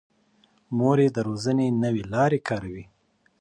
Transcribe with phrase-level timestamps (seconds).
[0.77, 2.85] مور یې د روزنې نوې لارې کاروي.